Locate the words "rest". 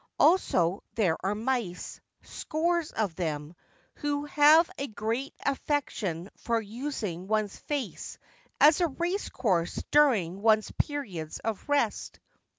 11.69-12.19